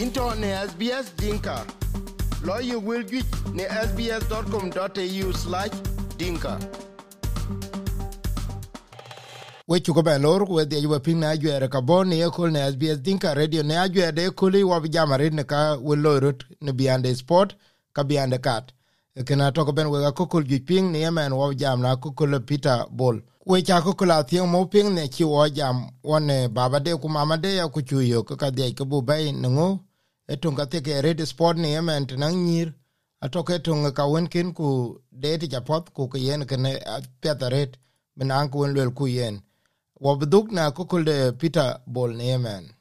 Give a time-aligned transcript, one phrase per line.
[0.00, 1.64] into ne SBS Dinka.
[2.44, 5.70] Lawyer will get ne sbs.com.au slash
[6.18, 6.58] dinka.
[9.68, 12.60] we cu köbɛ lor kueth dhiɛc wɛ piŋ ne ajuɛɛr ka bɔ ne ekol ne
[12.72, 16.72] sbs dinka radio ne ajuɛɛrde ekoli wɔb jam arit ne ka we loi rot ne
[16.72, 17.54] biande sport
[17.94, 18.72] ka biande kat
[19.26, 23.16] ken atökäbɛn wek akökol juic piŋ ne emɛn wɔb jam na akökol peter bol
[23.46, 27.80] we ca akökol athiɛŋ mou piŋ ne ci wɔ jam wɔne babade ku mamade aku
[27.88, 29.78] cu yök ka dhiɛc kebu bɛi ne ŋou
[30.28, 32.74] e tun ka ke red sport ni yemen nan nyir.
[33.22, 36.72] Atoke tun ka wen ku deti cha japot ku ke yen kene
[37.22, 37.72] petaret
[38.16, 39.42] menan ku lel ku yen.
[40.00, 42.74] Wabduk na kukulde Peter Bol ni yemen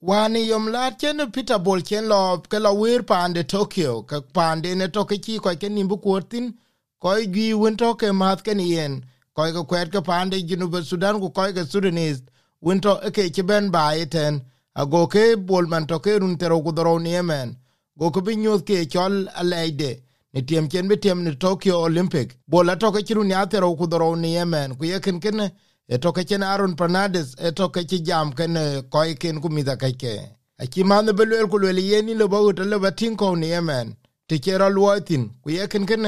[0.00, 4.02] Wani yom lat chen Peter Bol chen lo ke lo wir pande Tokyo.
[4.02, 6.54] Ke pande ne toke chi ko ke nimbu kuotin
[7.00, 9.04] ko gi wen toke mat ken yen.
[9.34, 12.22] Ko ke kwet ke pande jinu Sudan ku ko ke Sudanese.
[12.60, 14.42] Won to ke ke ben ba eten
[14.76, 17.56] ago ke bol man to ke run tero ku doro ni yemen.
[17.98, 20.02] Go ko binyo ke chol alaide
[20.34, 22.36] ni tiem chen bi tiem ni tokyo olympic.
[22.46, 24.76] Bol to ke chirun ya tero ku doro ni yemen.
[24.76, 25.40] Ku ye ken ken
[25.88, 29.40] e to ke chen arun panades e to ke chi jam ken e ko ken
[29.40, 30.14] ku mida ke ke.
[30.58, 33.48] A chi man be lel ku le ye lo bo to le batin ko ni
[33.48, 33.96] yemen.
[34.28, 36.04] Ti chero luotin ku ye ken ken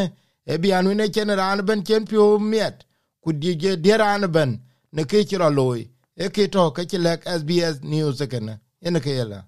[0.53, 2.85] e bi anu ne chen ran ben chen pyo miet.
[3.25, 4.61] Ku die die ran ben
[4.93, 9.13] ne ke chiro loy e ke to ke chi lek SBS news ken ene ke
[9.19, 9.45] yela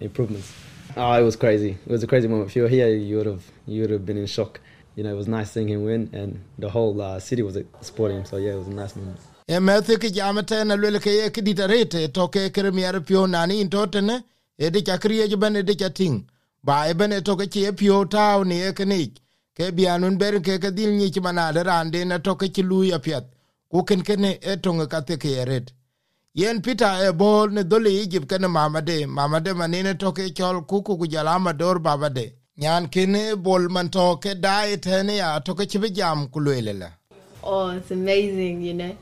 [0.00, 0.52] improvements.
[0.96, 1.70] Oh, it was crazy.
[1.86, 2.50] It was a crazy moment.
[2.50, 4.60] If you were here, you would have you would have been in shock.
[4.96, 8.18] You know, it was nice seeing him win, and the whole uh, city was supporting
[8.18, 8.24] him.
[8.24, 9.18] So yeah, it was a nice moment.
[9.48, 13.26] e methe ke jamete na lwele ke ye kidita rete to ke kere miere pio
[13.26, 14.24] nani in totene
[14.58, 16.26] e de chakriye ben de chating
[16.62, 19.14] ba e ben to ke che pio tao ni e kenik
[19.56, 22.82] ke bianun ber ke ke dil ni chima na de rande na to ke lu
[22.82, 23.24] ya piat
[23.70, 25.72] ku ken ken e to ke te ke ret
[26.40, 30.24] yen peter e bol ne dole egypt ken mama de mama de manine to ke
[30.38, 32.26] chol kuku ku jalama dor baba de
[32.62, 33.14] nyan ken
[33.46, 36.40] bol man to ke dai tene ya to ke chibe jam ku
[37.50, 38.94] Oh, it's amazing, you know.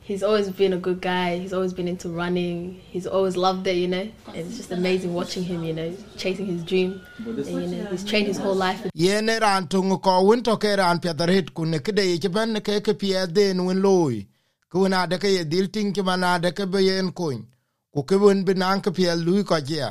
[0.00, 1.38] He's always been a good guy.
[1.38, 2.80] He's always been into running.
[2.90, 4.06] He's always loved it, you know.
[4.34, 7.00] It's just amazing watching him, you know, chasing his dream.
[7.18, 8.80] And, you know, he's trained his whole life.
[8.94, 12.80] yen ran tungu ko win to ke ran piadaret kun ne kede ye ban ke
[12.82, 14.26] ke den win loy
[14.74, 17.46] kuna de ke dil ting ki mana de ke be yen kun
[17.94, 19.90] ku ke bun bin an ke pye lu ko ja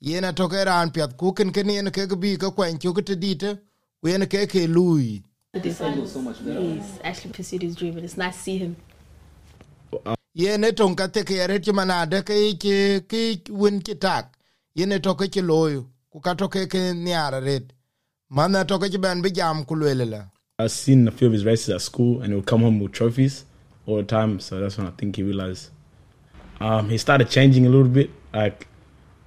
[0.00, 3.14] yena to ke ran pye ku ken ken yen ke bi ko kwen ku te
[3.24, 3.50] dite
[4.00, 4.88] ku yen ke ke lu
[5.54, 8.76] This one is actually pursued his dream, and it's nice to see him.
[10.34, 14.28] Yene tonka teke yare chimana deke ki ki win kitak.
[14.74, 15.84] Yene toke chiloyo.
[16.10, 17.74] Kukatoke ke niara red.
[18.30, 20.26] Mana toke chiban bijam.
[20.58, 23.44] I've seen a few of his races at school and he'll come home with trophies.
[23.86, 24.40] All the time.
[24.40, 25.70] So that's when I think he realized.
[26.60, 28.10] Um, he started changing a little bit.
[28.32, 28.66] Like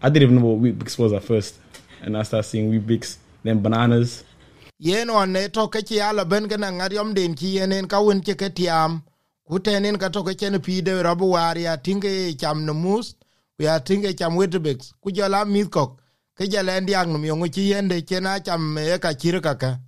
[0.02, 1.60] I didn't even know what Weet-Bix was at first,
[2.02, 4.24] and I started seeing Weet-Bix, then bananas.
[4.80, 8.50] yen on ne to ke ala ben gana ngariom den ki yenen ka won ke
[8.54, 9.02] tiam
[9.48, 13.16] ku tenen ka to ke chen pi de rabu war ya tinge cham no mus
[13.58, 16.02] ku ya tinge cham wetbex ku jala mit kok
[16.38, 19.80] ke jala ndiang no yongu yende chena cham e ka chir ka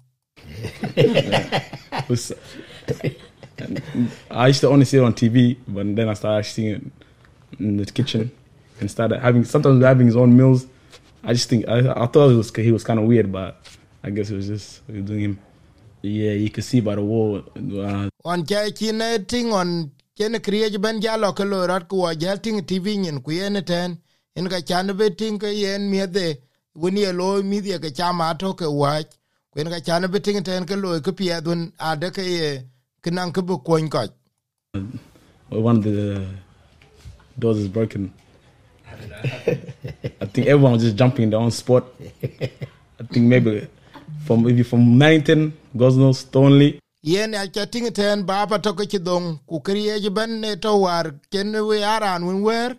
[3.57, 3.65] ka
[4.31, 6.81] I used to only see it on TV, but then I started seeing it
[7.59, 8.31] in the kitchen
[8.79, 10.67] and started having sometimes having his own meals.
[11.23, 13.59] I just think I, I thought it was he was kind of weird, but
[14.03, 15.39] I guess it was just was doing him.
[16.01, 17.43] Yeah, you could see by the wall.
[17.57, 21.97] Uh, on che chi ne ting on chen kriye ben jalo ke lo rat ku
[22.19, 23.97] ja ting tv nyen ku yen ten
[24.49, 26.37] ka chan be ting ke yen mi de
[26.75, 29.01] woni e lo ke chama to ke wa
[29.51, 32.23] ku in ka chan be ting ten ke lo ke pie dun ade ke
[32.97, 34.07] ye kinan ke bu kon ko
[35.51, 36.25] uh, one of the uh,
[37.39, 38.13] doors is broken.
[40.21, 41.85] I think everyone was just jumping in their own spot.
[42.99, 43.67] I think maybe
[44.25, 46.79] from maybe from Cannington, Gosnell, Stonley.
[47.03, 49.61] yen a cha ting ten ba pa to ke dong ku
[50.27, 52.75] ne to war ken we aran wen wer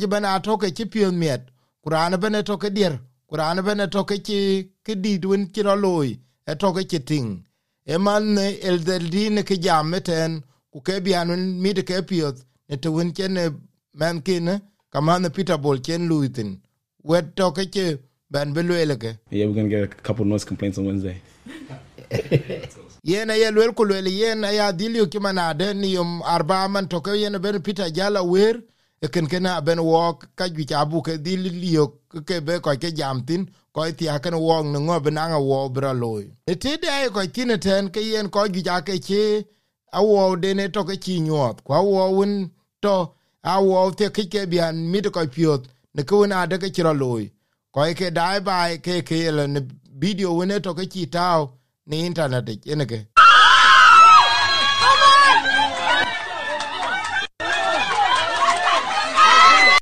[0.00, 1.42] je ben a to ke chi pien miet
[1.84, 2.98] kuran ben to ke dier
[3.28, 6.98] kuran ben to ke chi ke di dun chi ro loy e to ke chi
[7.86, 10.42] ting e el del di ke jam ten
[10.72, 11.28] ku ke bian
[11.62, 12.36] mi de ke piot
[12.68, 13.34] ne te wen chen
[14.00, 14.46] man kin
[14.92, 16.50] kaman peter bol chen luitin
[17.08, 17.86] wet to ke che
[18.30, 21.20] ben belwele ke Yeah, we're to get a couple noise complaints on Wednesday.
[23.10, 27.12] yen ye lwel ku lwel yen ya dhilio ki manade ni yom arba man toke
[27.22, 28.60] yen ben peter jala wer
[29.08, 31.84] ken ken ben wo ka ju chabu ke dhilio
[32.28, 33.42] ke be ko ke jamtin
[33.74, 36.24] ko ti aken wo no ngo ben nga wo bra loy.
[36.46, 39.22] E ti de ko tin ten ke yen ko gi ja ke chi
[39.98, 42.50] awo de ne toke ti nyot ko wo un
[42.82, 42.96] to
[43.42, 45.62] awo te ke ke bian mi ko piot
[45.94, 47.24] ne ko na de ke tro loy.
[47.74, 49.60] Ko ke dai bai ke ke le ne
[50.02, 51.40] video ne to ke ti tao
[51.86, 52.44] ni internet
[52.80, 53.15] ne ke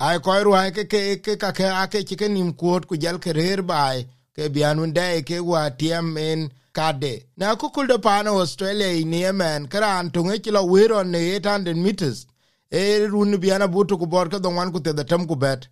[0.00, 2.96] ai ko ru ai ke ke ke ka ke ake chi ke nim kuot ku
[2.96, 7.22] jal ke rer bai ke bian un dai ke wa tiem en kade.
[7.36, 12.26] Na ku kul de pano australia ni yemen karan tunge kilo wiro ne 800 meters.
[12.70, 15.68] E run biana butu ku bor ka don wan ku te da tam ku bet.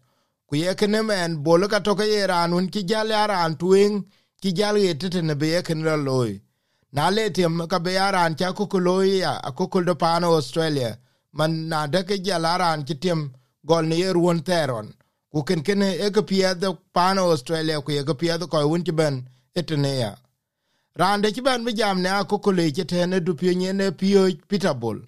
[0.48, 4.04] Ku ye kene men bolo ka toke ke ran un ki jal ran tuing
[4.40, 6.40] ki jal ye tete ne be ke ne loy
[6.92, 10.34] na le tem ka be ran cha ku ku loy ya ku kul de pano
[10.38, 10.98] australia.
[11.32, 13.32] Man na de ke jal ran ki tem
[13.64, 14.88] gol ne ye ruon teron.
[15.32, 18.58] Ku ken kene e ke pie de pano australia ku ye ke pie de ko
[18.74, 19.14] un ti ben
[19.58, 20.12] etene ya
[21.00, 24.98] rande ci ben bi jam ne akokole ci tene du pio nyene pio pitabol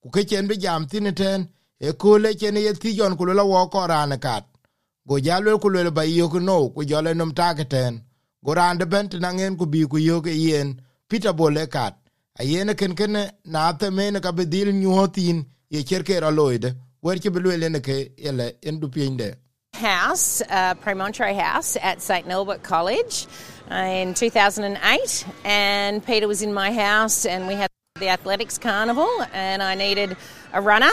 [0.00, 1.40] ku ke chen bi jam tine ten
[1.88, 4.44] e kole chen ye ti jon kulo la wo ko ran kat.
[5.08, 7.92] Go jalo kulo ba yo no ku jole nom ta ten.
[8.44, 10.68] Go rande ben na ngen ku bi ku yo ke yen
[11.08, 11.94] pitabol e kat.
[12.40, 13.14] A yene ken ken
[13.44, 15.38] na te men ka be dil nyuotin
[15.72, 16.70] ye cherke ra loide
[17.02, 19.36] wer ci belwele ne ke ele en du inde?
[19.74, 23.26] House, uh, Premontre House at St Norbert College
[23.70, 29.08] uh, in 2008, and Peter was in my house, and we had the athletics carnival,
[29.32, 30.16] and I needed
[30.52, 30.92] a runner,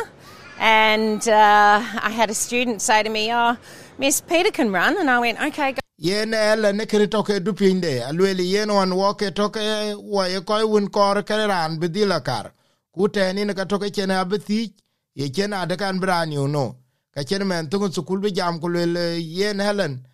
[0.59, 3.57] and uh, I had a student say to me, "Oh,
[3.97, 5.79] Miss Peter can run," and I went, "Okay." Go.
[5.97, 10.65] yen ele ne kene toke du pinde alweli yen wan woke toke wa ye koy
[10.65, 12.51] won kor kere ran bidila kar.
[12.97, 14.73] Kuteni ne ka toke chene abethi
[15.15, 16.75] ye chene adekan brani uno
[17.13, 20.05] ka chen men tungu sukul bi jam le eh, yen helen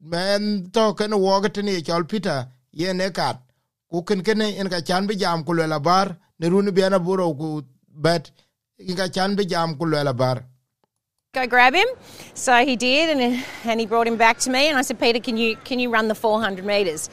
[0.00, 1.10] men to ken
[1.52, 2.04] tini chol
[3.90, 7.62] ku ken ken en ka chan bi jam le bar ne bi buro ku
[8.04, 8.30] bet
[8.78, 10.44] in ka chan bi jam le bar
[11.34, 11.88] Go grab him.
[12.34, 15.00] So he did, and eh, and he brought him back to me, and I said,
[15.00, 17.10] Peter, can you can you run the 400 meters?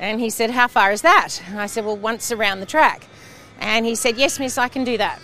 [0.00, 1.40] And he said, How far is that?
[1.48, 3.06] And I said, Well, once around the track.
[3.60, 5.20] And he said, Yes, miss, I can do that.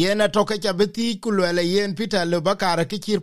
[0.00, 1.30] Yen atoke ca bi thic ku
[1.74, 3.20] yen peter lo bakara ki cir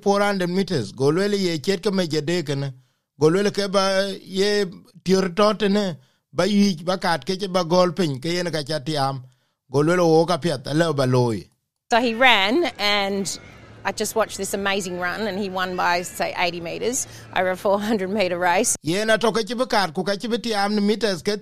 [0.47, 2.73] mites go ye cet ke meje dekene.
[3.19, 4.65] Go ke ba ye
[5.05, 5.97] tior totene.
[6.33, 9.23] Ba yic ba kat kece ba gol piny ke yen ka ca tiam.
[9.71, 11.47] Go luele wo kapiath ale ba looi
[11.91, 13.39] So he ran, and
[13.85, 17.05] I just watched this amazing run, and he won by, say, 80 metres
[17.35, 18.75] over a 400 metre race.
[18.81, 21.37] yen atoke ci bi kat ku ka ci bi tiam ni mites ke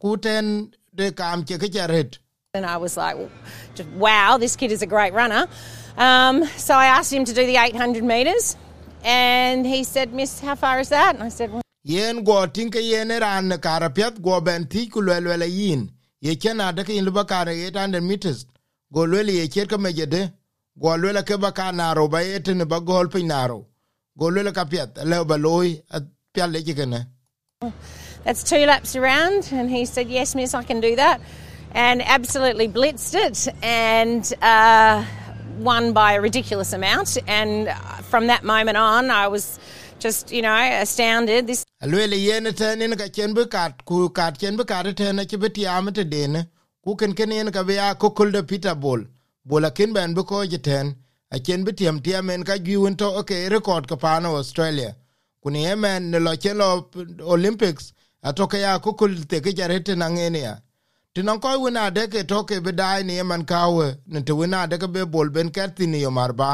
[0.00, 2.18] ku ten de kam ke ret
[2.54, 3.16] And I was like,
[3.96, 5.48] wow, this kid is a great runner.
[5.96, 8.56] Um, so I asked him to do the 800 metres,
[9.04, 11.16] and he said, Miss, how far is that?
[11.16, 14.92] And I said, well, yen go tinke yen ran ne kara pieth go ben thic
[14.92, 15.90] ku luel luele yin
[16.20, 18.46] ye cen adeke yin li bakara 800 meters
[18.90, 20.32] go luele ye cet ke mejede
[20.80, 23.66] go luele ke baka naro ba yetene ba gol piny naro
[24.18, 25.82] go luele ka pieth ale ba looi
[26.32, 27.04] pial le cikene
[28.24, 29.50] that's two laps around.
[29.52, 31.20] And he said, yes, Miss, I can do that.
[31.76, 35.04] And absolutely blitzed it and uh,
[35.58, 37.18] won by a ridiculous amount.
[37.26, 37.68] And
[38.04, 39.58] from that moment on, I was
[39.98, 41.48] just, you know, astounded.
[41.48, 45.18] This alwele yen ten in ka chen bi kat ku kat chen bi kat ten
[45.26, 46.46] ci bi tiam te dene.
[46.84, 49.00] Ku ken ken yen ka bi a kokol de peter bol.
[49.44, 50.94] Bol akin ben bi ko jiten
[51.32, 54.94] a chen bi tiam en ka giwen to okay record ka pano australia.
[55.42, 56.88] Kuni yemen ne lo chen lo
[57.22, 60.54] olympics atoke ya kokol te ke jarete na ngene ya
[61.14, 65.02] tinan koy wina deke toke be dai ni man kawe ne te wina deke be
[65.12, 66.50] bol ben kerti ni yomar ba.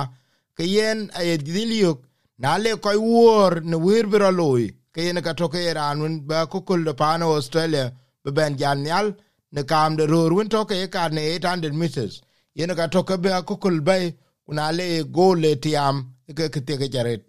[0.57, 1.93] Ke yen aye dilio
[2.39, 4.65] na le koy wor ne wir bro loy
[4.95, 7.85] ke yen ka toke ran un ba ko kul de pano australia
[8.23, 9.07] be ben janyal
[9.53, 12.15] ne kam de ror win toke e ka ne 800 meters.
[12.55, 13.57] Yen ka toke be ko
[13.89, 14.15] bay
[14.47, 15.97] kuna le gole tiam
[16.37, 17.23] ke ke ke jaret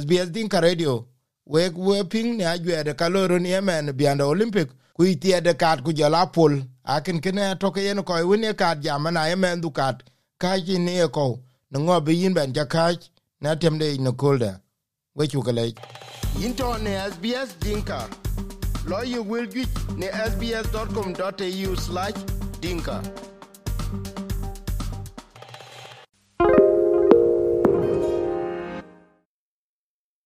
[0.00, 1.04] sbs din ka radio
[1.46, 5.90] we we ping ne ajwe de kaloro ni yemen bianda olympic ku tiede kat ku
[5.92, 6.52] jala pol
[6.84, 8.52] akin kene toke yen ko win e
[8.84, 9.96] jama na yemen du kat
[10.42, 11.26] ka ji e ko
[11.70, 12.84] ne ngo be yin ben ja ka
[13.40, 14.60] na tem de no kolda
[15.16, 15.64] we chu kale
[16.44, 18.00] into ne sbs dinka.
[18.86, 23.02] Lo you will get ne sbs.com.au/dinka